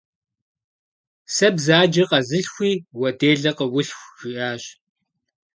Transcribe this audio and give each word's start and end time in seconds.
«Сэ 1.35 1.47
бзаджэ 1.55 2.03
къэзылъхуи, 2.09 2.73
уэ 2.99 3.09
делэ 3.19 3.51
къыулъху»,- 3.57 4.11
жиӀащ. 4.29 4.63